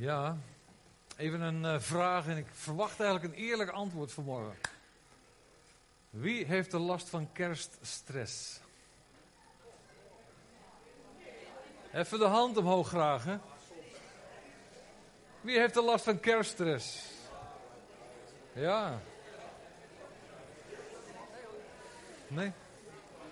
[0.00, 0.36] Ja,
[1.16, 4.56] even een eh, vraag en ik verwacht eigenlijk een eerlijk antwoord vanmorgen.
[6.10, 8.60] Wie heeft de last van kerststress?
[11.92, 13.38] Even de hand omhoog graag, hè?
[15.40, 17.02] Wie heeft de last van kerststress?
[18.52, 19.00] Ja.
[22.28, 22.52] Nee?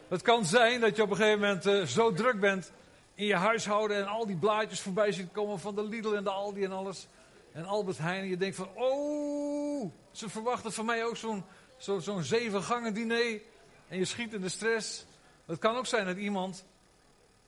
[0.09, 2.73] Het kan zijn dat je op een gegeven moment eh, zo druk bent
[3.19, 6.31] in je huishouden en al die blaadjes voorbij ziet komen van de Lidl en de
[6.31, 7.07] Aldi en alles.
[7.53, 8.23] En Albert Heijn.
[8.23, 11.45] En je denkt van, oh, ze verwachten van mij ook zo'n
[11.77, 13.41] zo, zo'n zeven gangen diner.
[13.89, 15.05] En je schiet in de stress.
[15.47, 16.65] Het kan ook zijn dat iemand,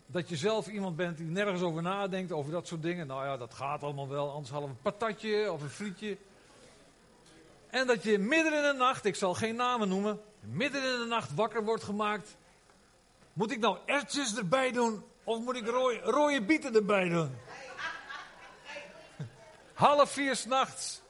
[0.06, 3.06] dat je zelf iemand bent die nergens over nadenkt, over dat soort dingen.
[3.06, 6.16] Nou ja, dat gaat allemaal wel, anders hadden we een patatje of een frietje.
[7.66, 11.06] En dat je midden in de nacht, ik zal geen namen noemen, midden in de
[11.08, 12.36] nacht wakker wordt gemaakt.
[13.32, 15.66] Moet ik nou ertjes erbij doen of moet ik
[16.04, 17.36] rode, bieten erbij doen?
[19.72, 21.02] Half vier s'nachts.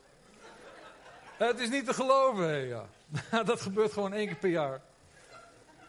[1.36, 2.86] Het is niet te geloven, ja.
[3.44, 4.80] Dat gebeurt gewoon één keer per jaar.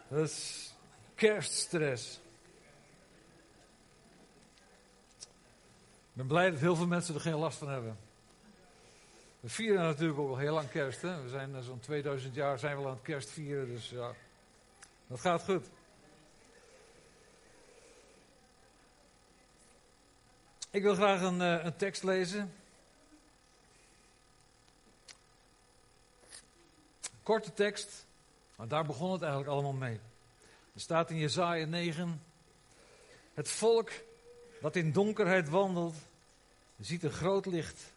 [0.08, 0.72] Dat is
[1.14, 2.20] kerststress.
[6.12, 7.98] Ik ben blij dat heel veel mensen er geen last van hebben.
[9.40, 11.02] We vieren natuurlijk ook al heel lang kerst.
[11.02, 11.22] Hè?
[11.22, 13.68] We zijn eh, zo'n 2000 jaar zijn we al aan het kerst vieren.
[13.68, 14.12] Dus ja,
[15.06, 15.66] dat gaat goed.
[20.72, 22.54] Ik wil graag een, eh, een tekst lezen.
[27.22, 28.06] Korte tekst,
[28.56, 30.00] maar daar begon het eigenlijk allemaal mee.
[30.74, 32.22] Er staat in Jezaja 9:
[33.34, 33.90] Het volk
[34.60, 35.96] dat in donkerheid wandelt,
[36.80, 37.92] ziet een groot licht.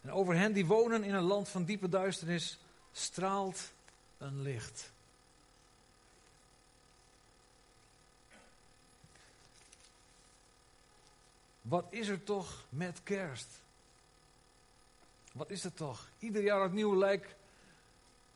[0.00, 2.58] En over hen die wonen in een land van diepe duisternis,
[2.92, 3.72] straalt
[4.18, 4.91] een licht.
[11.62, 13.60] Wat is er toch met kerst?
[15.32, 16.08] Wat is het toch?
[16.18, 17.34] Ieder jaar opnieuw lijkt,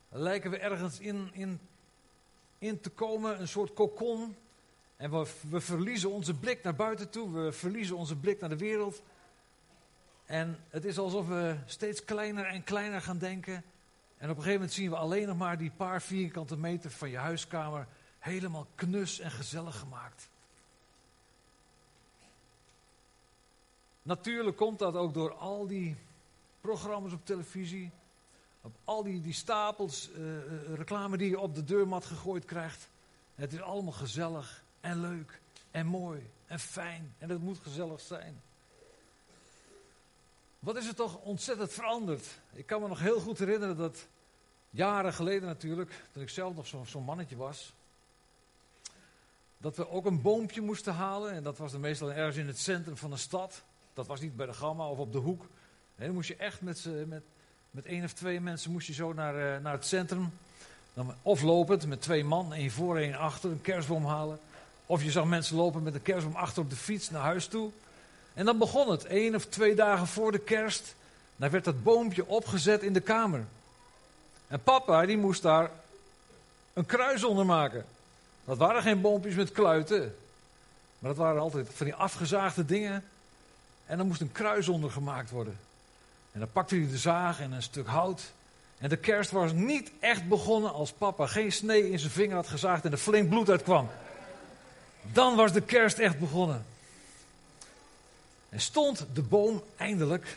[0.09, 1.61] lijken we ergens in, in,
[2.59, 4.37] in te komen, een soort kokon.
[4.97, 8.57] En we, we verliezen onze blik naar buiten toe, we verliezen onze blik naar de
[8.57, 9.03] wereld.
[10.25, 13.65] En het is alsof we steeds kleiner en kleiner gaan denken.
[14.17, 17.11] En op een gegeven moment zien we alleen nog maar die paar vierkante meter van
[17.11, 17.87] je huiskamer
[18.19, 20.29] helemaal knus en gezellig gemaakt.
[24.07, 25.97] Natuurlijk komt dat ook door al die
[26.61, 27.91] programma's op televisie.
[28.61, 30.17] Op al die, die stapels uh,
[30.75, 32.89] reclame die je op de deurmat gegooid krijgt.
[33.35, 35.41] Het is allemaal gezellig en leuk
[35.71, 37.15] en mooi en fijn.
[37.19, 38.41] En het moet gezellig zijn.
[40.59, 42.27] Wat is het toch ontzettend veranderd.
[42.53, 44.07] Ik kan me nog heel goed herinneren dat
[44.71, 47.73] jaren geleden natuurlijk, toen ik zelf nog zo'n zo mannetje was,
[49.59, 51.33] dat we ook een boompje moesten halen.
[51.33, 53.63] En dat was dan meestal ergens in het centrum van de stad.
[53.97, 55.47] Dat was niet bij de Gamma of op de hoek.
[55.99, 57.23] Dan moest je echt met, met,
[57.71, 60.33] met één of twee mensen moest je zo naar, eh, naar het centrum.
[60.95, 64.39] Dan, of lopend met twee man, één voor, één achter, een kerstboom halen.
[64.87, 67.71] Of je zag mensen lopen met een kerstboom achter op de fiets naar huis toe.
[68.35, 70.95] En dan begon het, één of twee dagen voor de kerst.
[71.37, 73.45] Dan werd dat boompje opgezet in de kamer.
[74.49, 75.71] En papa, die moest daar
[76.73, 77.85] een kruis onder maken.
[78.45, 80.17] Dat waren geen boompjes met kluiten.
[80.99, 83.05] Maar dat waren altijd van die afgezaagde dingen.
[83.87, 85.59] En dan moest een kruis onder gemaakt worden.
[86.33, 88.33] En dan pakte hij de zaag en een stuk hout.
[88.79, 92.49] En de kerst was niet echt begonnen als papa geen snee in zijn vinger had
[92.49, 93.89] gezaagd en er flink bloed uitkwam.
[95.13, 96.65] Dan was de kerst echt begonnen.
[98.49, 100.37] En stond de boom eindelijk,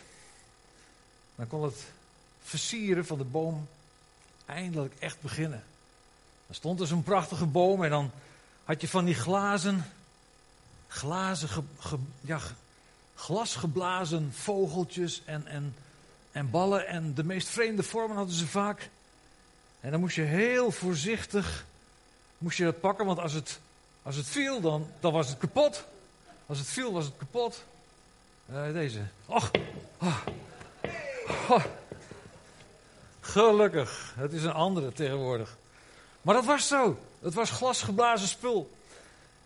[1.36, 1.86] dan kon het
[2.44, 3.68] versieren van de boom
[4.46, 5.64] eindelijk echt beginnen.
[6.46, 8.12] Dan stond er zo'n prachtige boom en dan
[8.64, 9.86] had je van die glazen,
[10.88, 11.50] glazen,
[11.80, 12.40] ge, ja,
[13.20, 15.76] glasgeblazen vogeltjes en, en,
[16.32, 16.88] en ballen.
[16.88, 18.90] En de meest vreemde vormen hadden ze vaak.
[19.80, 21.66] En dan moest je heel voorzichtig
[22.38, 23.60] moest je dat pakken, want als het,
[24.04, 25.86] als het viel, dan, dan was het kapot.
[26.46, 27.64] Als het viel, was het kapot.
[28.52, 29.00] Uh, deze.
[29.26, 29.52] Och.
[30.02, 30.26] Oh.
[31.50, 31.66] Oh.
[33.20, 34.14] Gelukkig.
[34.18, 35.58] Het is een andere tegenwoordig.
[36.22, 37.00] Maar dat was zo.
[37.22, 38.72] Het was glasgeblazen spul.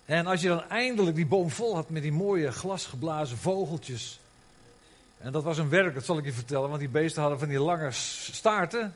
[0.06, 4.20] En als je dan eindelijk die boom vol had met die mooie glasgeblazen vogeltjes.
[5.18, 7.48] En dat was een werk, dat zal ik je vertellen, want die beesten hadden van
[7.48, 7.92] die lange
[8.32, 8.96] staarten.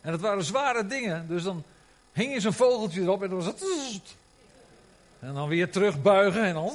[0.00, 1.28] En dat waren zware dingen.
[1.28, 1.64] Dus dan
[2.12, 3.64] hing je zo'n vogeltje erop en dan was het.
[5.18, 6.72] En dan weer terugbuigen en dan.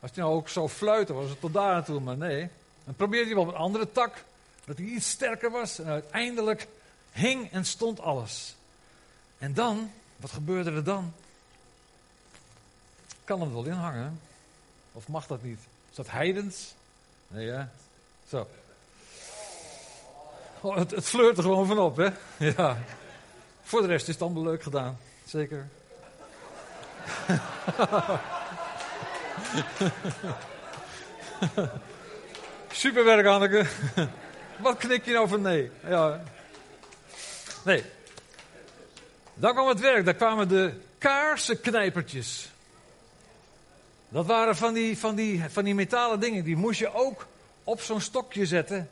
[0.00, 2.48] Als je nou ook zo fluiten, was het tot daar aan toe, maar nee.
[2.84, 4.24] Dan probeerde hij wel een andere tak,
[4.64, 5.78] dat hij iets sterker was.
[5.78, 6.66] En uiteindelijk
[7.12, 8.54] hing en stond alles.
[9.38, 11.12] En dan, wat gebeurde er dan?
[13.26, 14.20] Kan hem wel inhangen?
[14.92, 15.58] Of mag dat niet?
[15.90, 16.74] Is dat heidens?
[17.28, 17.70] Nee, ja.
[18.28, 18.48] Zo.
[20.60, 22.08] Oh, het, het er gewoon van op, hè?
[22.56, 22.78] Ja.
[23.62, 24.98] Voor de rest is het allemaal leuk gedaan.
[25.24, 25.68] Zeker.
[32.72, 33.66] Superwerk, Anneke.
[34.58, 35.70] Wat knik je nou van nee?
[35.86, 36.22] Ja.
[37.64, 37.84] Nee.
[39.34, 40.04] Dan kwam het werk.
[40.04, 42.50] Daar kwamen de kaarsenknijpertjes.
[44.08, 46.44] Dat waren van die, van, die, van die metalen dingen.
[46.44, 47.26] Die moest je ook
[47.64, 48.90] op zo'n stokje zetten.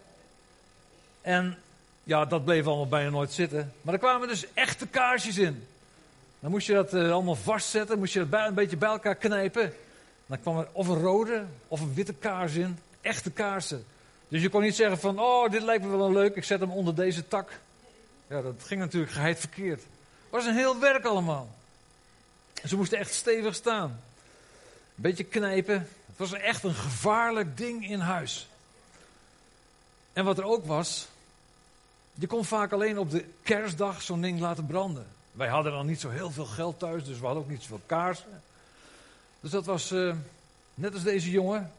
[1.20, 1.58] En
[2.04, 3.72] ja, dat bleef allemaal bijna nooit zitten.
[3.82, 5.66] Maar er kwamen dus echte kaarsjes in.
[6.40, 7.98] Dan moest je dat uh, allemaal vastzetten.
[7.98, 9.72] Moest je dat bij, een beetje bij elkaar knijpen.
[10.26, 12.78] Dan kwam er of een rode of een witte kaars in.
[13.00, 13.84] Echte kaarsen.
[14.28, 16.36] Dus je kon niet zeggen van, oh, dit lijkt me wel leuk.
[16.36, 17.60] Ik zet hem onder deze tak.
[18.26, 19.80] Ja, dat ging natuurlijk geheid verkeerd.
[19.80, 21.48] Het was een heel werk allemaal.
[22.62, 24.00] En ze moesten echt stevig staan.
[24.96, 25.74] Een beetje knijpen.
[26.06, 28.48] Het was echt een gevaarlijk ding in huis.
[30.12, 31.08] En wat er ook was,
[32.14, 35.06] je kon vaak alleen op de kerstdag zo'n ding laten branden.
[35.32, 37.80] Wij hadden dan niet zo heel veel geld thuis, dus we hadden ook niet zoveel
[37.86, 38.42] kaarsen.
[39.40, 40.14] Dus dat was uh,
[40.74, 41.72] net als deze jongen.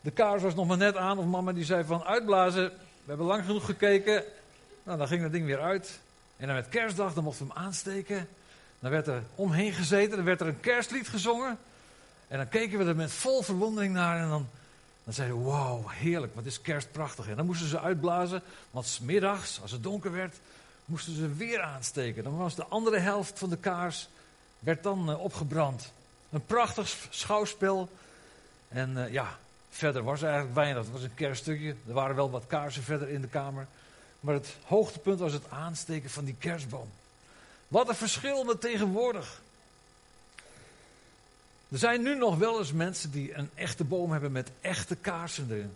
[0.00, 2.68] De kaars was nog maar net aan, of mama die zei van uitblazen.
[2.68, 4.24] We hebben lang genoeg gekeken.
[4.82, 6.00] Nou, dan ging dat ding weer uit.
[6.36, 8.28] En dan met kerstdag, dan mochten we hem aansteken.
[8.78, 11.58] Dan werd er omheen gezeten, dan werd er een kerstlied gezongen.
[12.28, 14.48] En dan keken we er met vol verwondering naar en dan,
[15.04, 17.28] dan zeiden we, wauw, heerlijk, wat is kerst prachtig.
[17.28, 20.36] En dan moesten ze uitblazen, want smiddags, als het donker werd,
[20.84, 22.24] moesten ze weer aansteken.
[22.24, 24.08] Dan was de andere helft van de kaars,
[24.58, 25.92] werd dan uh, opgebrand.
[26.30, 27.88] Een prachtig schouwspel.
[28.68, 29.38] En uh, ja,
[29.70, 30.82] verder was er eigenlijk weinig.
[30.82, 31.74] Het was een kerststukje.
[31.86, 33.66] Er waren wel wat kaarsen verder in de kamer.
[34.20, 36.90] Maar het hoogtepunt was het aansteken van die kerstboom.
[37.68, 39.40] Wat een verschil met tegenwoordig.
[41.68, 45.46] Er zijn nu nog wel eens mensen die een echte boom hebben met echte kaarsen
[45.50, 45.72] erin.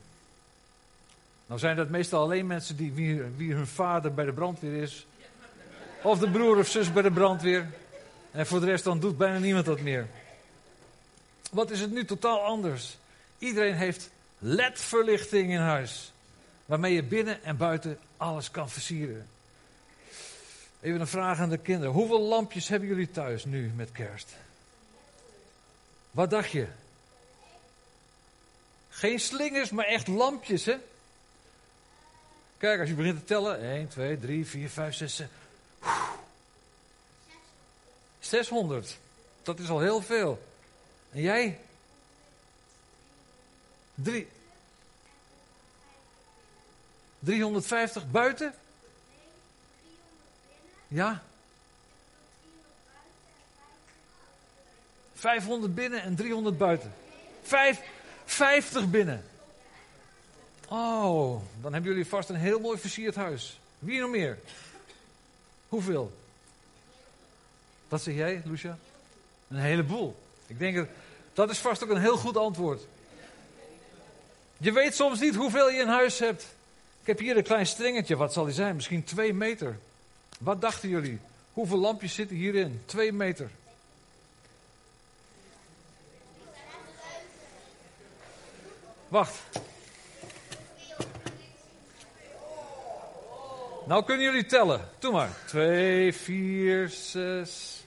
[1.46, 5.06] Nou zijn dat meestal alleen mensen die, wie, wie hun vader bij de brandweer is.
[6.02, 7.66] Of de broer of zus bij de brandweer.
[8.30, 10.06] En voor de rest dan doet bijna niemand dat meer.
[11.50, 12.96] Wat is het nu totaal anders?
[13.38, 16.12] Iedereen heeft LED-verlichting in huis.
[16.66, 19.26] Waarmee je binnen en buiten alles kan versieren.
[20.80, 21.94] Even een vraag aan de kinderen.
[21.94, 24.36] Hoeveel lampjes hebben jullie thuis nu met kerst?
[26.10, 26.68] Wat dacht je?
[28.88, 30.76] Geen slingers, maar echt lampjes, hè?
[32.56, 33.60] Kijk, als je begint te tellen.
[33.60, 35.34] 1, 2, 3, 4, 5, 6, 7.
[38.18, 38.98] 600.
[39.42, 40.42] Dat is al heel veel.
[41.12, 41.60] En jij?
[43.94, 44.28] Drie.
[47.18, 48.54] 350 buiten?
[50.88, 51.22] Ja?
[55.20, 56.92] 500 binnen en 300 buiten.
[57.42, 57.80] Vijf,
[58.24, 59.24] 50 binnen.
[60.68, 63.60] Oh, dan hebben jullie vast een heel mooi versierd huis.
[63.78, 64.38] Wie nog meer?
[65.68, 66.12] Hoeveel?
[67.88, 68.78] Wat zeg jij, Lucia?
[69.48, 70.16] Een heleboel.
[70.46, 70.86] Ik denk dat
[71.32, 72.82] dat is vast ook een heel goed antwoord.
[74.56, 76.42] Je weet soms niet hoeveel je in huis hebt.
[77.00, 78.16] Ik heb hier een klein stringetje.
[78.16, 78.74] Wat zal die zijn?
[78.74, 79.78] Misschien twee meter.
[80.38, 81.18] Wat dachten jullie?
[81.52, 82.82] Hoeveel lampjes zitten hierin?
[82.84, 83.50] Twee meter.
[89.10, 89.38] Wacht.
[93.86, 94.88] Nou kunnen jullie tellen.
[94.98, 95.30] Doe maar.
[95.46, 97.82] Twee, vier, zes.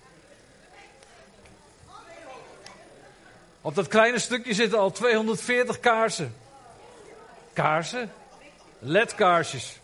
[3.61, 6.35] Op dat kleine stukje zitten al 240 kaarsen.
[7.53, 8.11] Kaarsen?
[8.79, 9.79] LED-kaarsjes.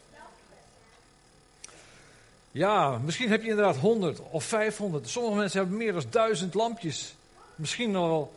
[2.51, 5.10] Ja, misschien heb je inderdaad 100 of 500.
[5.10, 7.15] Sommige mensen hebben meer dan 1000 lampjes.
[7.55, 8.34] Misschien nog wel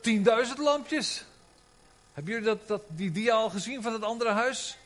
[0.00, 1.24] 10.000 lampjes.
[2.18, 4.78] Hebben jullie dat, dat, die dia al gezien van het andere huis?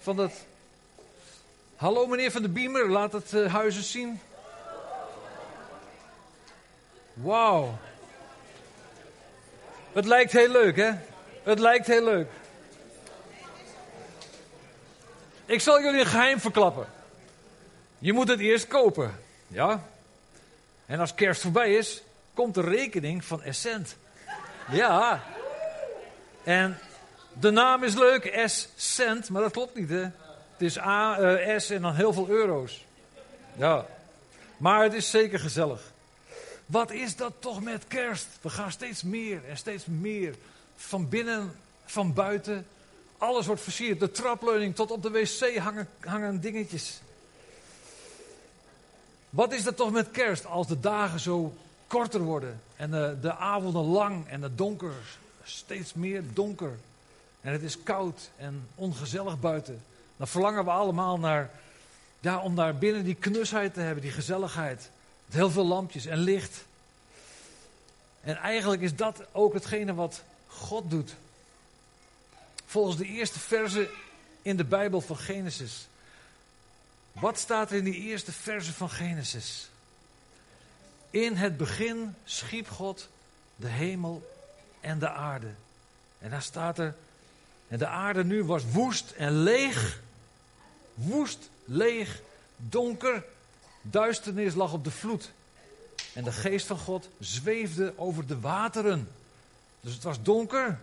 [0.00, 0.32] Van dat.
[1.76, 4.20] Hallo meneer van de Beamer, laat het uh, huis eens zien.
[7.12, 7.78] Wauw.
[9.92, 10.90] Het lijkt heel leuk, hè?
[11.42, 12.28] Het lijkt heel leuk.
[15.44, 16.86] Ik zal jullie een geheim verklappen.
[17.98, 19.84] Je moet het eerst kopen, ja?
[20.86, 22.02] En als kerst voorbij is,
[22.34, 23.96] komt de rekening van Essent.
[24.70, 25.22] Ja.
[26.44, 26.78] En
[27.32, 30.02] de naam is leuk, S-cent, maar dat klopt niet, hè?
[30.52, 32.84] Het is A, uh, S en dan heel veel euro's.
[33.56, 33.86] Ja.
[34.56, 35.80] Maar het is zeker gezellig.
[36.66, 38.26] Wat is dat toch met kerst?
[38.40, 40.34] We gaan steeds meer en steeds meer.
[40.76, 41.52] Van binnen,
[41.84, 42.66] van buiten.
[43.18, 44.00] Alles wordt versierd.
[44.00, 47.00] De trapleuning tot op de wc hangen, hangen dingetjes.
[49.30, 51.56] Wat is dat toch met kerst als de dagen zo
[51.86, 54.94] korter worden en de, de avonden lang en het donker
[55.44, 56.78] steeds meer donker.
[57.40, 59.82] en het is koud en ongezellig buiten,
[60.16, 61.50] dan verlangen we allemaal naar,
[62.20, 64.90] ja, om daar binnen die knusheid te hebben, die gezelligheid.
[65.30, 66.64] Heel veel lampjes en licht.
[68.20, 71.14] En eigenlijk is dat ook hetgene wat God doet.
[72.66, 73.90] Volgens de eerste verse
[74.42, 75.86] in de Bijbel van Genesis.
[77.12, 79.68] Wat staat er in die eerste verse van Genesis?
[81.10, 83.08] In het begin schiep God
[83.56, 84.31] de hemel
[84.82, 85.50] en de aarde.
[86.18, 86.94] En daar staat er,
[87.68, 90.00] en de aarde nu was woest en leeg.
[90.94, 92.20] Woest, leeg,
[92.56, 93.24] donker.
[93.82, 95.30] Duisternis lag op de vloed.
[96.14, 99.08] En de geest van God zweefde over de wateren.
[99.80, 100.78] Dus het was donker.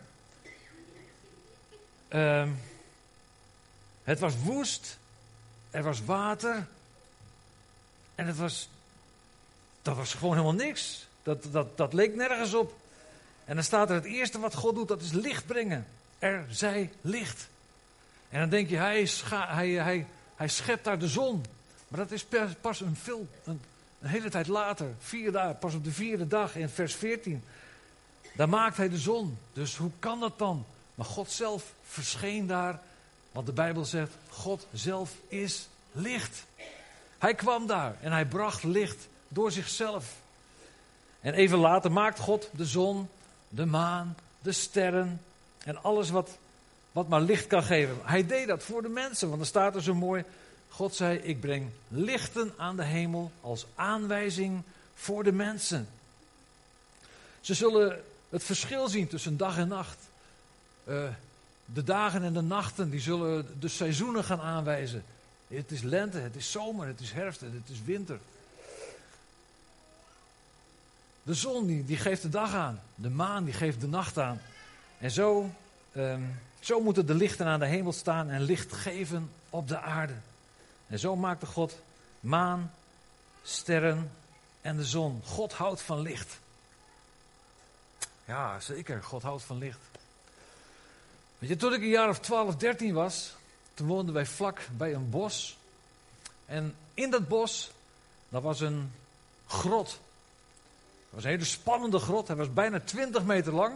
[2.08, 2.50] Ehm,
[4.03, 4.98] het was woest.
[5.72, 6.68] Er was water.
[8.15, 8.70] En het was.
[9.82, 11.08] Dat was gewoon helemaal niks.
[11.24, 12.75] Dat, dat, dat leek nergens op.
[13.50, 15.88] En dan staat er: het eerste wat God doet, dat is licht brengen.
[16.20, 17.48] Er zij licht.
[18.29, 21.46] En dan denk je, hij, hij, hij, hij schept daar de zon.
[21.88, 22.25] Maar dat is
[22.62, 23.62] pas een, veel, een,
[24.00, 27.44] hele tijd later, vier pas op de vierde dag in vers 14.
[28.36, 29.38] Daar maakt hij de zon.
[29.53, 30.65] Dus hoe kan dat dan?
[30.96, 32.79] Maar God zelf verscheen daar,
[33.32, 36.46] want de Bijbel zegt, God zelf is licht.
[37.18, 40.15] Hij kwam daar en hij bracht licht door zichzelf.
[41.22, 43.10] En even later maakt God de zon,
[43.50, 45.22] de maan, de sterren
[45.63, 46.38] en alles wat,
[46.91, 47.98] wat maar licht kan geven.
[48.03, 50.24] Hij deed dat voor de mensen, want er staat er zo mooi,
[50.70, 54.62] God zei, ik breng lichten aan de hemel als aanwijzing
[54.94, 55.88] voor de mensen.
[57.41, 59.98] Ze zullen het verschil zien tussen dag en nacht.
[60.88, 61.03] Uh,
[61.65, 65.03] de dagen en de nachten, die zullen de seizoenen gaan aanwijzen.
[65.48, 68.20] Het is lente, het is zomer, het is herfst en het is winter.
[71.30, 74.42] De zon die, die geeft de dag aan, de maan die geeft de nacht aan.
[74.98, 75.50] En zo,
[75.96, 80.14] um, zo moeten de lichten aan de hemel staan en licht geven op de aarde.
[80.88, 81.82] En zo maakte God
[82.20, 82.74] maan,
[83.44, 84.12] sterren
[84.62, 85.22] en de zon.
[85.26, 86.40] God houdt van licht.
[88.26, 89.80] Ja, zeker, God houdt van licht.
[91.38, 93.36] Weet je, toen ik een jaar of 12, 13 was,
[93.74, 95.58] toen woonden wij vlak bij een bos.
[96.46, 97.72] En in dat bos,
[98.30, 98.92] dat was een
[99.48, 100.00] grot.
[101.10, 102.28] Dat was een hele spannende grot.
[102.28, 103.74] Hij was bijna 20 meter lang.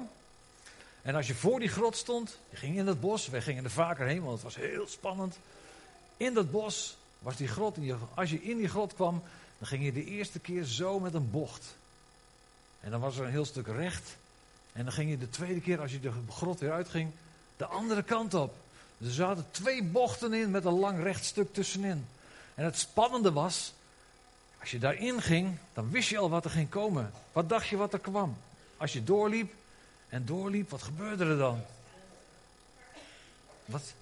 [1.01, 3.27] En als je voor die grot stond, je ging in dat bos.
[3.27, 5.37] Wij gingen er vaker heen, want het was heel spannend.
[6.17, 7.77] In dat bos was die grot.
[8.13, 9.23] als je in die grot kwam,
[9.57, 11.75] dan ging je de eerste keer zo met een bocht.
[12.79, 14.17] En dan was er een heel stuk recht.
[14.71, 17.11] En dan ging je de tweede keer, als je de grot weer uitging,
[17.57, 18.55] de andere kant op.
[18.97, 22.05] Dus er zaten twee bochten in met een lang rechtstuk tussenin.
[22.55, 23.73] En het spannende was,
[24.63, 27.11] als je daarin ging, dan wist je al wat er ging komen.
[27.31, 28.37] Wat dacht je wat er kwam?
[28.77, 29.53] Als je doorliep
[30.09, 31.61] en doorliep, wat gebeurde er dan?
[33.65, 33.93] Wat?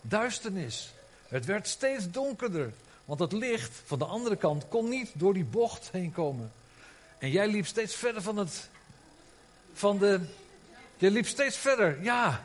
[0.00, 0.92] Duisternis.
[1.28, 2.72] Het werd steeds donkerder.
[3.04, 6.52] Want het licht van de andere kant kon niet door die bocht heen komen.
[7.18, 8.68] En jij liep steeds verder van het.
[9.72, 10.20] Van de.
[10.96, 12.02] Je liep steeds verder.
[12.02, 12.44] Ja,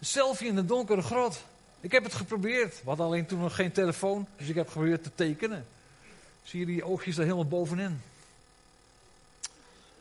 [0.00, 1.44] selfie in de donkere grot.
[1.80, 2.74] Ik heb het geprobeerd.
[2.82, 5.66] We hadden alleen toen nog geen telefoon, dus ik heb geprobeerd te tekenen.
[6.44, 8.02] Zie je die oogjes daar helemaal bovenin?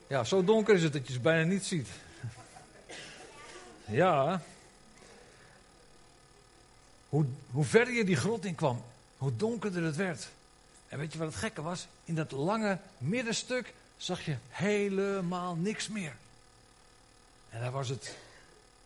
[0.07, 1.87] Ja, zo donker is het dat je ze bijna niet ziet.
[3.85, 4.41] Ja.
[7.09, 8.83] Hoe, hoe verder je die grot in kwam,
[9.17, 10.29] hoe donkerder het werd.
[10.87, 11.87] En weet je wat het gekke was?
[12.03, 16.15] In dat lange middenstuk zag je helemaal niks meer.
[17.49, 18.15] En daar was het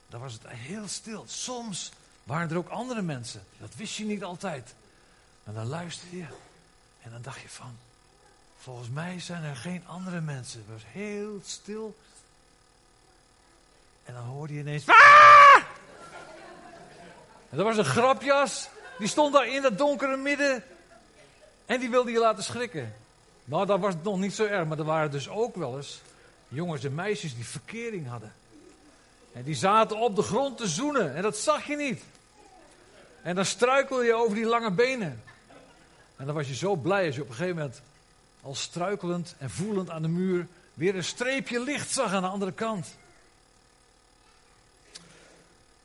[0.10, 1.24] dan was het heel stil.
[1.28, 1.92] Soms
[2.24, 3.44] waren er ook andere mensen.
[3.60, 4.74] Dat wist je niet altijd.
[5.44, 6.26] En dan luisterde je
[7.08, 7.78] en dan dacht je van,
[8.58, 10.60] volgens mij zijn er geen andere mensen.
[10.60, 11.98] Het was heel stil.
[14.04, 15.64] En dan hoorde je ineens, ah!
[17.50, 18.70] En dat was een grapjas.
[18.98, 20.64] Die stond daar in dat donkere midden.
[21.66, 22.96] En die wilde je laten schrikken.
[23.44, 24.68] Nou, dat was nog niet zo erg.
[24.68, 26.02] Maar er waren dus ook wel eens
[26.48, 28.34] jongens en meisjes die verkering hadden.
[29.34, 31.16] En die zaten op de grond te zoenen.
[31.16, 32.04] En dat zag je niet.
[33.22, 35.24] En dan struikelde je over die lange benen.
[36.18, 37.82] En dan was je zo blij als je op een gegeven moment,
[38.42, 42.52] al struikelend en voelend aan de muur, weer een streepje licht zag aan de andere
[42.54, 42.88] kant.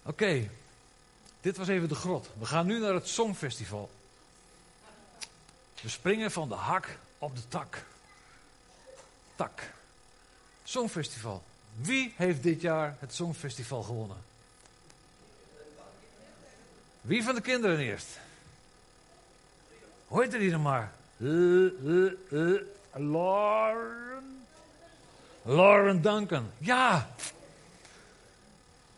[0.02, 0.50] Oké,
[1.40, 2.28] dit was even de grot.
[2.38, 3.90] We gaan nu naar het Songfestival.
[5.80, 7.84] We springen van de hak op de tak.
[9.36, 9.72] Tak.
[10.64, 11.42] Songfestival.
[11.74, 14.16] Wie heeft dit jaar het Songfestival gewonnen?
[17.00, 18.06] Wie van de kinderen eerst?
[20.12, 20.92] Hoe heet die dan maar?
[22.92, 24.44] Lauren.
[25.42, 26.50] Lauren Duncan.
[26.58, 27.08] Ja.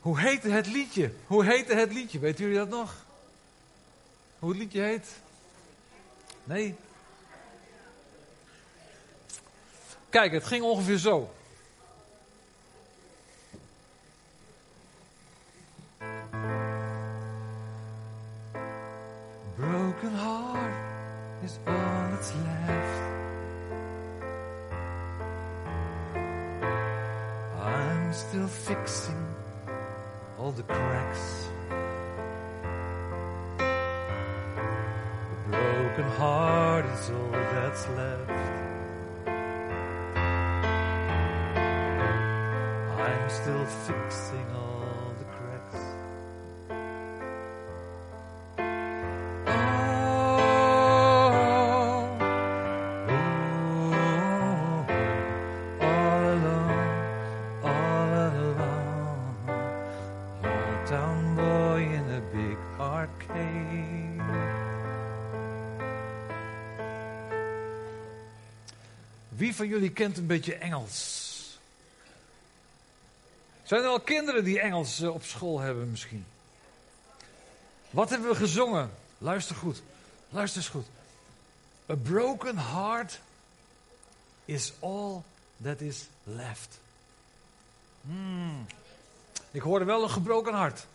[0.01, 1.13] Hoe heette het liedje?
[1.27, 2.19] Hoe heette het liedje?
[2.19, 2.95] Weet jullie dat nog?
[4.39, 5.09] Hoe het liedje heet?
[6.45, 6.75] Nee?
[10.09, 11.35] Kijk, het ging ongeveer zo.
[69.55, 71.33] Van jullie kent een beetje Engels?
[73.63, 76.27] Zijn er al kinderen die Engels eh, op school hebben misschien?
[77.91, 78.91] Wat hebben we gezongen?
[79.19, 79.83] Luister goed.
[80.29, 80.87] Luister eens goed.
[81.91, 83.21] A broken heart
[84.45, 85.23] is all
[85.63, 86.79] that is left.
[88.01, 88.67] Hmm.
[89.51, 90.87] Ik hoorde wel een gebroken hart.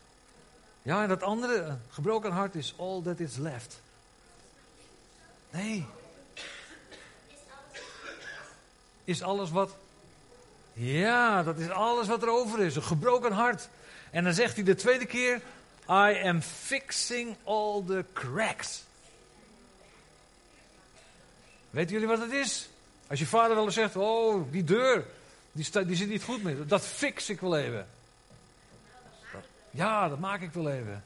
[0.81, 3.81] Ja, en dat andere, een gebroken hart is all that is left.
[5.49, 5.85] Nee.
[9.09, 9.75] Is alles wat
[10.73, 12.75] ja, dat is alles wat er over is.
[12.75, 13.69] Een gebroken hart.
[14.11, 15.41] En dan zegt hij de tweede keer:
[15.89, 18.83] I am fixing all the cracks.
[21.69, 22.69] Weten jullie wat het is?
[23.07, 25.05] Als je vader wel eens zegt: Oh, die deur,
[25.51, 26.67] die, die zit niet goed meer.
[26.67, 27.87] Dat fix ik wel even.
[29.71, 31.03] Ja, dat maak ik wel even.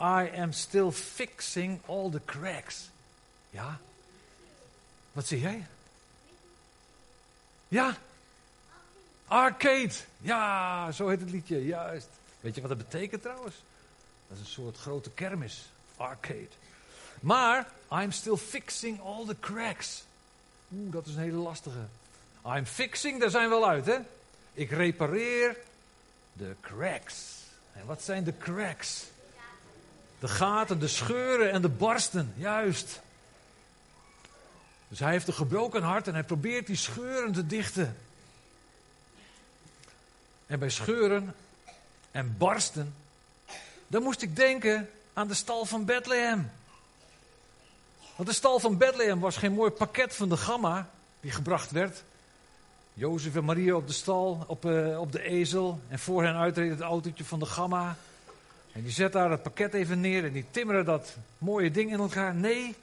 [0.00, 2.88] I am still fixing all the cracks.
[3.50, 3.80] Ja?
[5.12, 5.66] Wat zie jij?
[7.70, 7.96] Ja,
[9.26, 9.92] Arcade.
[10.18, 11.66] Ja, zo heet het liedje.
[11.66, 12.08] Juist.
[12.40, 13.54] Weet je wat dat betekent trouwens?
[14.28, 15.68] Dat is een soort grote kermis.
[15.96, 16.48] Arcade.
[17.20, 20.04] Maar, I'm still fixing all the cracks.
[20.72, 21.78] Oeh, dat is een hele lastige.
[22.46, 23.98] I'm fixing, daar zijn we wel uit, hè?
[24.52, 25.56] Ik repareer
[26.32, 27.14] de cracks.
[27.72, 29.04] En wat zijn de cracks?
[30.18, 32.32] De gaten, de scheuren en de barsten.
[32.36, 33.00] Juist.
[34.90, 37.96] Dus hij heeft een gebroken hart en hij probeert die scheuren te dichten.
[40.46, 41.34] En bij scheuren
[42.10, 42.94] en barsten,
[43.86, 46.50] dan moest ik denken aan de stal van Bethlehem.
[48.16, 52.02] Want de stal van Bethlehem was geen mooi pakket van de gamma die gebracht werd.
[52.94, 55.80] Jozef en Maria op de stal, op, uh, op de ezel.
[55.88, 57.96] En voor hen uitreed het autootje van de gamma.
[58.72, 61.98] En die zet daar het pakket even neer en die timmeren dat mooie ding in
[61.98, 62.34] elkaar.
[62.34, 62.76] Nee,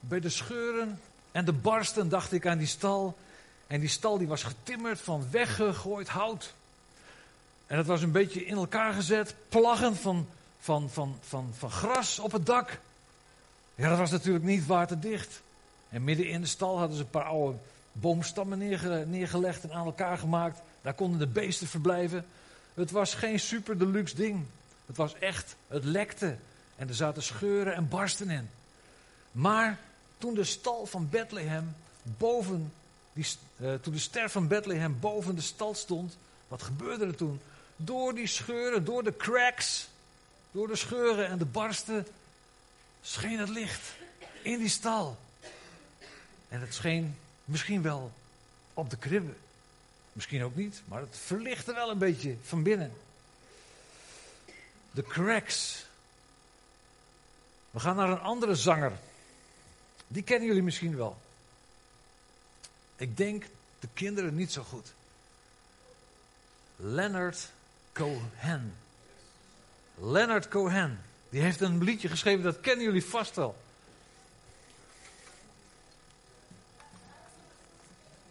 [0.00, 1.00] bij de scheuren
[1.32, 3.16] en de barsten dacht ik aan die stal
[3.66, 6.54] en die stal die was getimmerd van weggegooid hout.
[7.66, 10.28] En het was een beetje in elkaar gezet, plaggen van,
[10.58, 12.78] van, van, van, van gras op het dak.
[13.74, 15.42] Ja, dat was natuurlijk niet waterdicht.
[15.88, 17.58] En midden in de stal hadden ze een paar oude
[17.92, 18.58] boomstammen
[19.10, 20.60] neergelegd en aan elkaar gemaakt.
[20.82, 22.26] Daar konden de beesten verblijven.
[22.74, 24.44] Het was geen super deluxe ding.
[24.86, 26.36] Het was echt, het lekte.
[26.76, 28.48] En er zaten scheuren en barsten in.
[29.32, 29.78] Maar
[30.26, 32.72] toen de stal van Bethlehem boven
[33.12, 36.16] die, uh, toen de ster van Bethlehem boven de stal stond,
[36.48, 37.40] wat gebeurde er toen?
[37.76, 39.88] Door die scheuren, door de cracks,
[40.50, 42.06] door de scheuren en de barsten,
[43.02, 43.92] scheen het licht
[44.42, 45.18] in die stal.
[46.48, 48.12] En het scheen misschien wel
[48.74, 49.34] op de kribbe.
[50.12, 52.92] Misschien ook niet, maar het verlichtte wel een beetje van binnen.
[54.90, 55.86] De cracks.
[57.70, 58.92] We gaan naar een andere zanger.
[60.08, 61.16] Die kennen jullie misschien wel.
[62.96, 63.44] Ik denk
[63.80, 64.92] de kinderen niet zo goed.
[66.76, 67.50] Leonard
[67.92, 68.74] Cohen.
[69.94, 71.00] Leonard Cohen.
[71.28, 73.56] Die heeft een liedje geschreven, dat kennen jullie vast wel.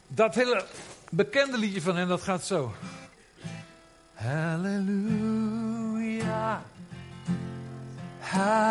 [0.07, 0.65] Dat hele
[1.09, 2.73] bekende liedje van hem, dat gaat zo.
[4.13, 5.03] Halleluja.
[8.19, 8.64] Halleluja.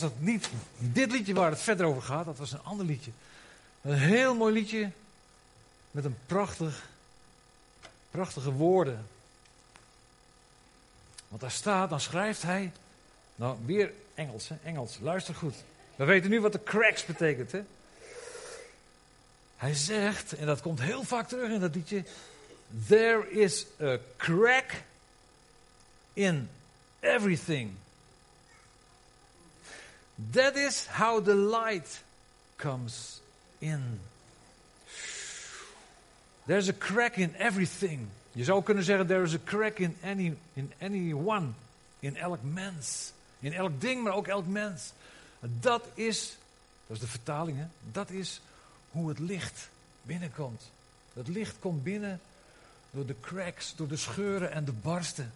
[0.00, 3.10] Was dat niet dit liedje waar het verder over gaat, dat was een ander liedje.
[3.82, 4.90] Een heel mooi liedje
[5.90, 6.88] met een prachtig,
[8.10, 9.06] prachtige woorden.
[11.28, 12.72] Want daar staat, dan schrijft hij.
[13.34, 14.56] Nou, weer Engels, hè?
[14.64, 14.98] Engels.
[15.00, 15.54] Luister goed.
[15.96, 17.62] We weten nu wat de cracks betekent, hè?
[19.56, 22.04] Hij zegt, en dat komt heel vaak terug in dat liedje.
[22.86, 24.82] There is a crack
[26.12, 26.48] in
[27.00, 27.70] everything.
[30.32, 32.02] That is how the light
[32.56, 33.20] comes
[33.58, 34.00] in.
[36.46, 38.08] There's a crack in everything.
[38.32, 41.46] Je zou kunnen zeggen, there is a crack in, any, in anyone.
[42.00, 43.12] In elk mens.
[43.40, 44.92] In elk ding, maar ook elk mens.
[45.40, 46.36] Dat is,
[46.86, 47.66] dat is de vertaling, hè?
[47.92, 48.40] dat is
[48.90, 49.68] hoe het licht
[50.02, 50.70] binnenkomt.
[51.12, 52.20] Het licht komt binnen
[52.90, 55.32] door de cracks, door de scheuren en de barsten.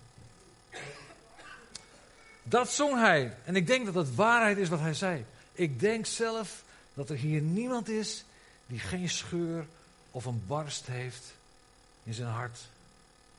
[2.43, 3.37] Dat zong hij.
[3.45, 5.25] En ik denk dat het waarheid is wat hij zei.
[5.53, 8.25] Ik denk zelf dat er hier niemand is
[8.67, 9.67] die geen scheur
[10.11, 11.35] of een barst heeft
[12.03, 12.59] in zijn hart.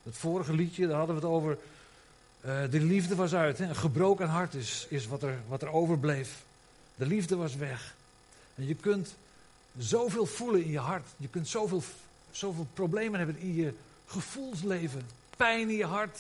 [0.04, 1.58] Het vorige liedje, daar hadden we het over.
[2.46, 3.58] Uh, de liefde was uit.
[3.58, 3.66] Hè?
[3.66, 6.44] Een gebroken hart is, is wat, er, wat er overbleef.
[6.96, 7.96] De liefde was weg.
[8.56, 9.16] En je kunt
[9.78, 11.08] zoveel voelen in je hart.
[11.18, 11.84] Je kunt zoveel,
[12.32, 13.74] zoveel problemen hebben in je
[14.06, 15.02] gevoelsleven.
[15.38, 16.20] Pijn in je hart.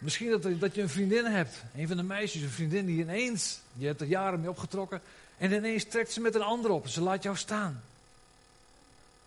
[0.00, 1.62] Misschien dat, dat je een vriendin hebt.
[1.76, 5.00] Een van de meisjes, een vriendin die ineens, je hebt er jaren mee opgetrokken.
[5.38, 6.88] En ineens trekt ze met een ander op.
[6.88, 7.82] Ze laat jou staan.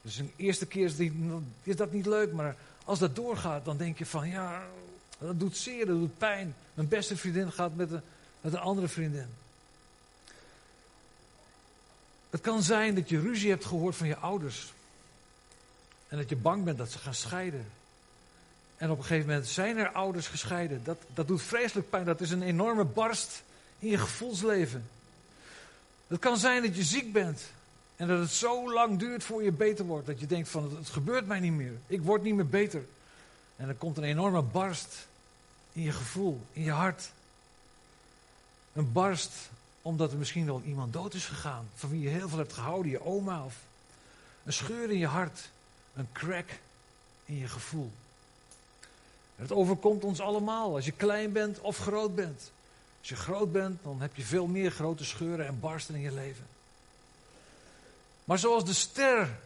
[0.01, 1.13] Dus een eerste keer is, die,
[1.63, 4.63] is dat niet leuk, maar als dat doorgaat, dan denk je van ja,
[5.17, 6.55] dat doet zeer, dat doet pijn.
[6.73, 8.01] Mijn beste vriendin gaat met een,
[8.41, 9.27] met een andere vriendin.
[12.29, 14.73] Het kan zijn dat je ruzie hebt gehoord van je ouders.
[16.07, 17.65] En dat je bang bent dat ze gaan scheiden.
[18.83, 20.83] En op een gegeven moment zijn er ouders gescheiden.
[20.83, 22.05] Dat, dat doet vreselijk pijn.
[22.05, 23.43] Dat is een enorme barst
[23.79, 24.89] in je gevoelsleven.
[26.07, 27.41] Het kan zijn dat je ziek bent.
[27.95, 30.07] En dat het zo lang duurt voor je beter wordt.
[30.07, 31.73] Dat je denkt van het gebeurt mij niet meer.
[31.87, 32.85] Ik word niet meer beter.
[33.55, 35.07] En er komt een enorme barst
[35.71, 37.11] in je gevoel, in je hart.
[38.73, 39.31] Een barst
[39.81, 41.67] omdat er misschien wel iemand dood is gegaan.
[41.75, 43.43] Van wie je heel veel hebt gehouden, je oma.
[43.43, 43.55] Of
[44.43, 45.49] een scheur in je hart.
[45.93, 46.49] Een crack
[47.25, 47.91] in je gevoel.
[49.43, 52.51] Het overkomt ons allemaal als je klein bent of groot bent.
[52.99, 56.13] Als je groot bent, dan heb je veel meer grote scheuren en barsten in je
[56.13, 56.45] leven.
[58.23, 59.39] Maar zoals de ster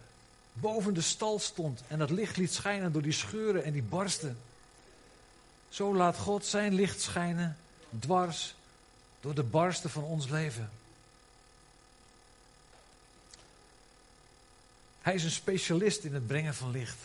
[0.52, 4.38] boven de stal stond en het licht liet schijnen door die scheuren en die barsten,
[5.68, 7.56] zo laat God zijn licht schijnen
[7.98, 8.54] dwars
[9.20, 10.70] door de barsten van ons leven.
[15.00, 16.98] Hij is een specialist in het brengen van licht.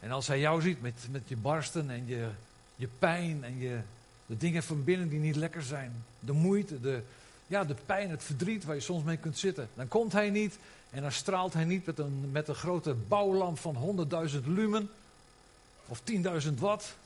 [0.00, 2.28] En als hij jou ziet met, met je barsten en je,
[2.76, 3.80] je pijn en je,
[4.26, 7.02] de dingen van binnen die niet lekker zijn, de moeite, de,
[7.46, 10.58] ja, de pijn, het verdriet waar je soms mee kunt zitten, dan komt hij niet
[10.90, 14.90] en dan straalt hij niet met een, met een grote bouwlamp van 100.000 lumen
[15.86, 16.02] of
[16.46, 16.96] 10.000 watt.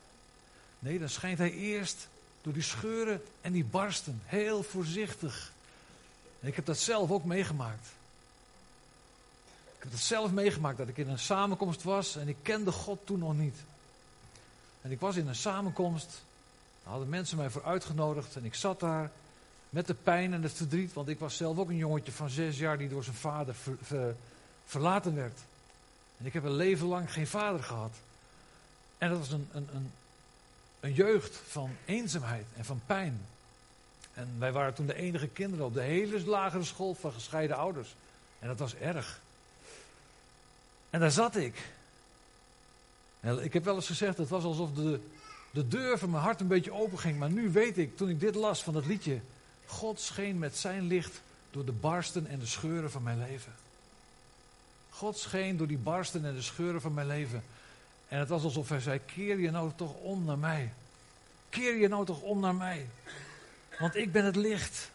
[0.78, 2.08] Nee, dan schijnt hij eerst
[2.42, 5.52] door die scheuren en die barsten, heel voorzichtig.
[6.40, 7.88] En ik heb dat zelf ook meegemaakt.
[9.84, 13.18] Heb het zelf meegemaakt dat ik in een samenkomst was en ik kende God toen
[13.18, 13.56] nog niet.
[14.82, 16.08] En ik was in een samenkomst,
[16.82, 19.10] daar hadden mensen mij voor uitgenodigd en ik zat daar
[19.70, 22.58] met de pijn en het verdriet, want ik was zelf ook een jongetje van zes
[22.58, 23.54] jaar die door zijn vader
[24.64, 25.38] verlaten werd.
[26.18, 27.94] En ik heb een leven lang geen vader gehad.
[28.98, 29.90] En dat was een, een, een,
[30.80, 33.20] een jeugd van eenzaamheid en van pijn.
[34.14, 37.94] En wij waren toen de enige kinderen op de hele lagere school van gescheiden ouders.
[38.38, 39.22] En dat was erg.
[40.94, 41.54] En daar zat ik.
[43.40, 45.00] Ik heb wel eens gezegd, het was alsof de,
[45.50, 47.18] de deur van mijn hart een beetje open ging.
[47.18, 49.20] Maar nu weet ik, toen ik dit las van het liedje,
[49.66, 53.52] God scheen met zijn licht door de barsten en de scheuren van mijn leven.
[54.90, 57.44] God scheen door die barsten en de scheuren van mijn leven.
[58.08, 60.72] En het was alsof hij zei, keer je nou toch om naar mij.
[61.48, 62.86] Keer je nou toch om naar mij.
[63.78, 64.90] Want ik ben het licht.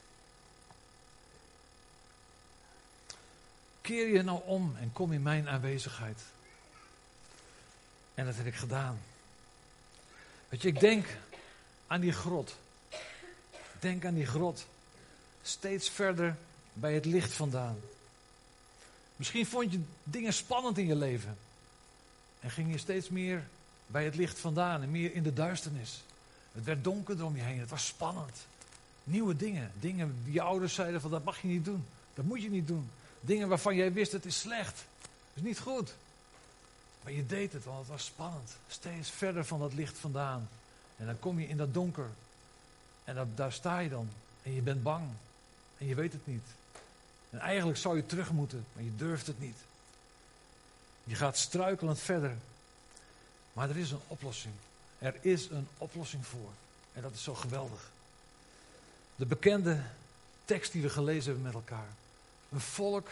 [3.90, 6.22] Keer je nou om en kom in mijn aanwezigheid.
[8.14, 9.00] En dat heb ik gedaan.
[10.50, 11.06] Weet je, ik denk
[11.88, 12.56] aan die grot.
[13.80, 14.66] Denk aan die grot.
[15.42, 16.36] Steeds verder
[16.74, 17.80] bij het licht vandaan.
[19.16, 21.38] Misschien vond je dingen spannend in je leven.
[22.40, 23.48] En ging je steeds meer
[23.88, 26.04] bij het licht vandaan en meer in de duisternis.
[26.52, 27.60] Het werd donker om je heen.
[27.60, 28.46] Het was spannend.
[29.04, 29.72] Nieuwe dingen.
[29.80, 31.86] Dingen die je ouders zeiden van dat mag je niet doen.
[32.14, 32.90] Dat moet je niet doen.
[33.22, 34.78] Dingen waarvan jij wist het is slecht.
[35.02, 35.94] Het is niet goed.
[37.04, 38.56] Maar je deed het, want het was spannend.
[38.68, 40.50] Steeds verder van dat licht vandaan.
[40.98, 42.10] En dan kom je in dat donker.
[43.04, 44.10] En daar sta je dan.
[44.44, 45.08] En je bent bang.
[45.78, 46.46] En je weet het niet.
[47.30, 49.58] En eigenlijk zou je terug moeten, maar je durft het niet.
[51.04, 52.38] Je gaat struikelend verder.
[53.54, 54.54] Maar er is een oplossing.
[55.00, 56.50] Er is een oplossing voor.
[56.94, 57.92] En dat is zo geweldig.
[59.16, 59.82] De bekende
[60.46, 61.88] tekst die we gelezen hebben met elkaar.
[62.52, 63.08] Een volk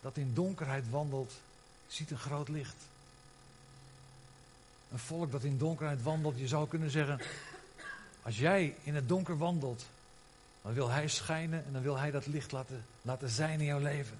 [0.00, 1.32] dat in donkerheid wandelt,
[1.86, 2.76] ziet een groot licht.
[4.92, 7.20] Een volk dat in donkerheid wandelt, je zou kunnen zeggen,
[8.22, 9.84] als jij in het donker wandelt,
[10.62, 13.78] dan wil hij schijnen en dan wil hij dat licht laten, laten zijn in jouw
[13.78, 14.18] leven.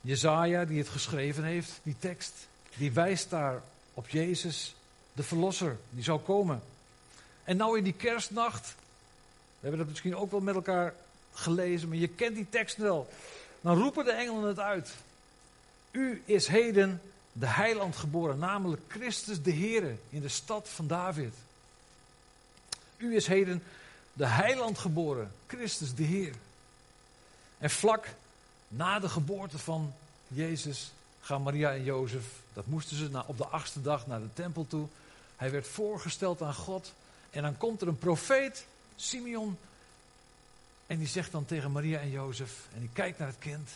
[0.00, 2.34] Jezaja, die het geschreven heeft, die tekst,
[2.76, 3.62] die wijst daar
[3.94, 4.74] op Jezus,
[5.12, 6.62] de Verlosser, die zou komen.
[7.44, 10.94] En nou in die kerstnacht, we hebben dat misschien ook wel met elkaar
[11.38, 13.08] gelezen, maar je kent die tekst wel.
[13.60, 14.94] Dan roepen de engelen het uit.
[15.90, 17.00] U is heden
[17.32, 21.34] de heiland geboren, namelijk Christus de Heere in de stad van David.
[22.96, 23.62] U is heden
[24.12, 26.34] de heiland geboren, Christus de Heer.
[27.58, 28.08] En vlak
[28.68, 29.94] na de geboorte van
[30.28, 34.66] Jezus gaan Maria en Jozef, dat moesten ze op de achtste dag naar de tempel
[34.66, 34.86] toe.
[35.36, 36.92] Hij werd voorgesteld aan God.
[37.30, 39.58] En dan komt er een profeet, Simeon,
[40.88, 43.70] en die zegt dan tegen Maria en Jozef, en die kijkt naar het kind.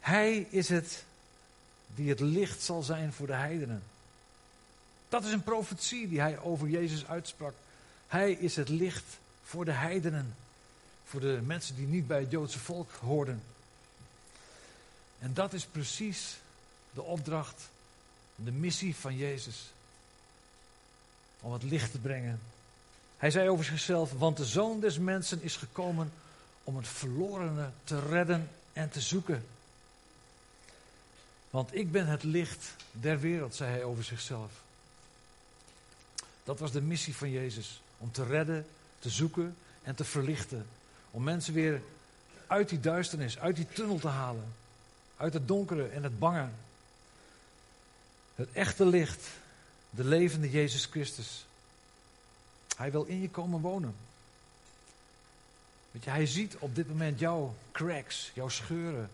[0.00, 1.04] Hij is het
[1.94, 3.82] die het licht zal zijn voor de heidenen.
[5.08, 7.54] Dat is een profetie die hij over Jezus uitsprak.
[8.06, 10.36] Hij is het licht voor de heidenen.
[11.04, 13.42] Voor de mensen die niet bij het Joodse volk hoorden.
[15.18, 16.36] En dat is precies
[16.90, 17.62] de opdracht,
[18.34, 19.72] de missie van Jezus.
[21.40, 22.40] Om het licht te brengen.
[23.22, 26.12] Hij zei over zichzelf, want de zoon des mensen is gekomen
[26.64, 29.44] om het verlorene te redden en te zoeken.
[31.50, 34.50] Want ik ben het licht der wereld, zei hij over zichzelf.
[36.44, 37.80] Dat was de missie van Jezus.
[37.98, 38.66] Om te redden,
[38.98, 40.66] te zoeken en te verlichten.
[41.10, 41.82] Om mensen weer
[42.46, 44.54] uit die duisternis, uit die tunnel te halen.
[45.16, 46.48] Uit het donkere en het bange.
[48.34, 49.26] Het echte licht,
[49.90, 51.44] de levende Jezus Christus.
[52.82, 53.94] Hij wil in je komen wonen.
[55.90, 59.10] Weet je, hij ziet op dit moment jouw cracks, jouw scheuren,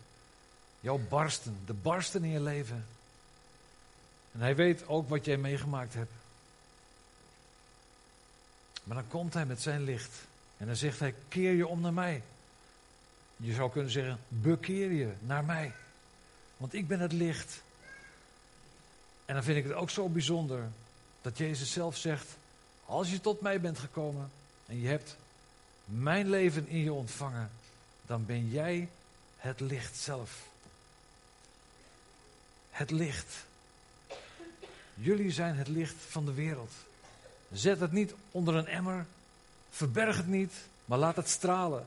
[0.81, 2.87] jouw barsten, de barsten in je leven.
[4.33, 6.12] En hij weet ook wat jij meegemaakt hebt.
[8.85, 10.16] Maar dan komt hij met zijn licht
[10.57, 12.22] en dan zegt hij: keer je om naar mij.
[13.37, 15.72] Je zou kunnen zeggen: bekeer je naar mij.
[16.57, 17.62] Want ik ben het licht.
[19.24, 20.68] En dan vind ik het ook zo bijzonder
[21.20, 22.38] dat Jezus zelf zegt:
[22.88, 24.31] Als je tot mij bent gekomen
[24.66, 25.16] en je hebt
[25.85, 27.51] mijn leven in je ontvangen,
[28.07, 28.88] dan ben jij
[29.37, 30.46] het licht zelf.
[32.70, 33.46] Het licht.
[34.94, 36.72] Jullie zijn het licht van de wereld.
[37.53, 39.07] Zet het niet onder een emmer.
[39.70, 40.53] Verberg het niet,
[40.85, 41.87] maar laat het stralen.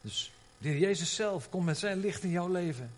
[0.00, 2.90] Dus de heer Jezus zelf komt met zijn licht in jouw leven.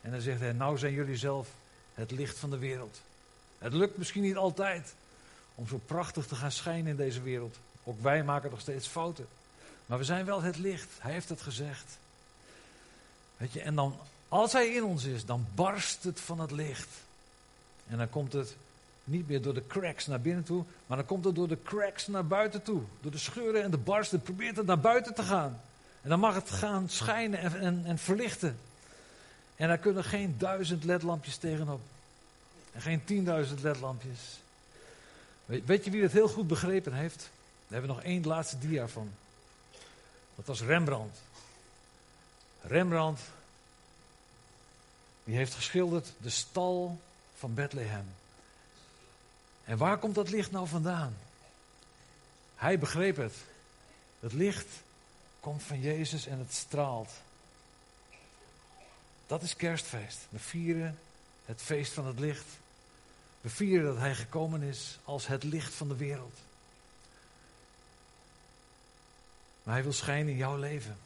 [0.00, 1.48] En dan zegt hij, nou zijn jullie zelf
[1.94, 3.00] het licht van de wereld.
[3.58, 4.94] Het lukt misschien niet altijd
[5.58, 7.56] om zo prachtig te gaan schijnen in deze wereld.
[7.84, 9.26] Ook wij maken nog steeds fouten.
[9.86, 10.88] Maar we zijn wel het licht.
[10.98, 11.98] Hij heeft het gezegd.
[13.36, 13.96] Weet je, en dan,
[14.28, 16.88] als hij in ons is, dan barst het van het licht.
[17.88, 18.56] En dan komt het
[19.04, 22.06] niet meer door de cracks naar binnen toe, maar dan komt het door de cracks
[22.06, 22.82] naar buiten toe.
[23.00, 25.60] Door de scheuren en de barsten probeert het naar buiten te gaan.
[26.02, 28.58] En dan mag het gaan schijnen en, en, en verlichten.
[29.56, 31.80] En daar kunnen geen duizend ledlampjes tegenop.
[32.72, 34.40] En geen tienduizend ledlampjes.
[35.48, 37.18] Weet, je wie het heel goed begrepen heeft?
[37.18, 39.10] Daar hebben we nog één laatste dia van.
[40.34, 41.18] Dat was Rembrandt.
[42.62, 43.20] Rembrandt,
[45.24, 47.00] die heeft geschilderd de stal
[47.36, 48.04] van Bethlehem.
[49.64, 51.16] En waar komt dat licht nou vandaan?
[52.54, 53.34] Hij begreep het.
[54.20, 54.68] Het licht
[55.40, 57.10] komt van Jezus en het straalt.
[59.26, 60.18] Dat is kerstfeest.
[60.28, 60.98] We vieren
[61.44, 62.46] het feest van het licht.
[63.40, 66.38] We vieren dat Hij gekomen is als het licht van de wereld.
[69.62, 70.96] Maar Hij wil schijnen in jouw leven.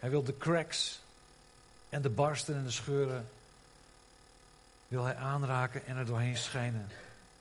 [0.00, 1.00] Hij wil de cracks
[1.88, 3.28] en de barsten en de scheuren
[4.88, 6.88] wil Hij aanraken en er doorheen schijnen.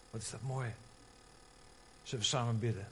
[0.09, 0.73] Wat is dat mooi.
[2.03, 2.87] Zullen we samen bidden?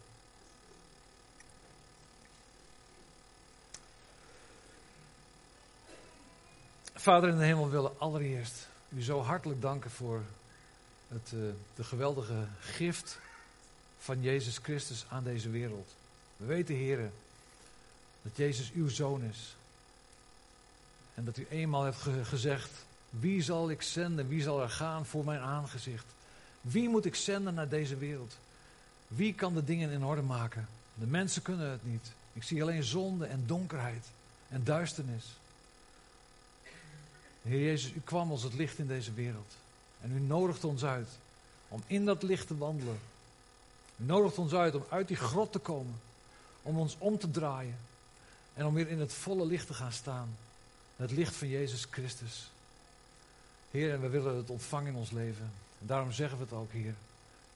[6.93, 10.23] Vader in de hemel, we willen allereerst u zo hartelijk danken voor
[11.09, 11.41] het, uh,
[11.75, 13.19] de geweldige gift
[13.99, 15.95] van Jezus Christus aan deze wereld.
[16.37, 17.11] We weten, heren,
[18.21, 19.55] dat Jezus uw zoon is.
[21.13, 22.71] En dat u eenmaal ge gezegd,
[23.09, 26.05] wie zal ik zenden, wie zal er gaan voor mijn aangezicht?
[26.61, 28.37] Wie moet ik zenden naar deze wereld?
[29.07, 30.67] Wie kan de dingen in orde maken?
[30.93, 32.11] De mensen kunnen het niet.
[32.33, 34.05] Ik zie alleen zonde en donkerheid
[34.49, 35.25] en duisternis.
[37.41, 39.55] Heer Jezus, u kwam als het licht in deze wereld.
[40.01, 41.09] En u nodigt ons uit
[41.67, 42.99] om in dat licht te wandelen.
[43.97, 45.99] U nodigt ons uit om uit die grot te komen.
[46.62, 47.77] Om ons om te draaien.
[48.53, 50.38] En om weer in het volle licht te gaan staan.
[50.95, 52.51] Het licht van Jezus Christus.
[53.71, 55.51] Heer, en we willen het ontvangen in ons leven.
[55.79, 56.93] En daarom zeggen we het ook, Heer.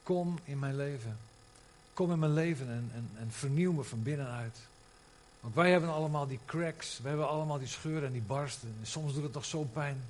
[0.04, 1.18] Kom in mijn leven.
[1.94, 4.58] Kom in mijn leven en, en, en vernieuw me van binnenuit.
[5.40, 8.76] Want wij hebben allemaal die cracks, we hebben allemaal die scheuren en die barsten.
[8.80, 10.04] En soms doet het nog zo pijn.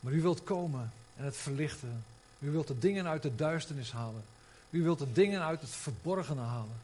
[0.00, 2.04] Maar u wilt komen en het verlichten.
[2.38, 4.24] U wilt de dingen uit de duisternis halen.
[4.70, 6.80] U wilt de dingen uit het verborgene halen.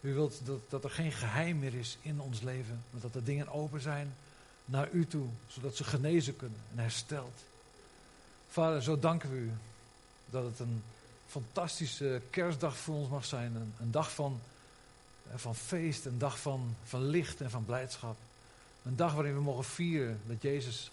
[0.00, 2.82] U wilt dat, dat er geen geheim meer is in ons leven.
[2.90, 4.14] Maar dat de dingen open zijn
[4.64, 5.26] naar u toe.
[5.46, 7.42] Zodat ze genezen kunnen en hersteld.
[8.48, 9.50] Vader, zo danken we u
[10.30, 10.82] dat het een
[11.26, 13.54] fantastische kerstdag voor ons mag zijn.
[13.54, 14.40] Een, een dag van,
[15.30, 18.16] eh, van feest, een dag van, van licht en van blijdschap.
[18.82, 20.90] Een dag waarin we mogen vieren dat Jezus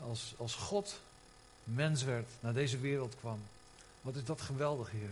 [0.00, 1.00] als, als God
[1.74, 3.38] mens werd, naar deze wereld kwam.
[4.00, 5.10] Wat is dat geweldig, Heer.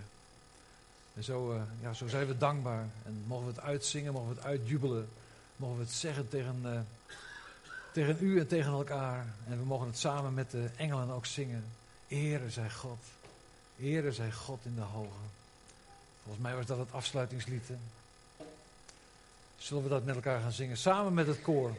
[1.14, 2.86] En zo, uh, ja, zo zijn we dankbaar.
[3.04, 5.08] En mogen we het uitzingen, mogen we het uitjubelen.
[5.56, 6.80] Mogen we het zeggen tegen, uh,
[7.92, 9.26] tegen u en tegen elkaar.
[9.48, 11.64] En we mogen het samen met de engelen ook zingen.
[12.08, 12.98] Ere zij God.
[13.80, 15.24] Ere zij God in de hoge.
[16.22, 17.70] Volgens mij was dat het afsluitingslied.
[19.56, 20.76] Zullen we dat met elkaar gaan zingen?
[20.76, 21.76] Samen met het koor.